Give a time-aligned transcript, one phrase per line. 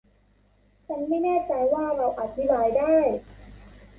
[0.87, 2.97] ฉันไม่แน่ใจว่าเราอธิบายได้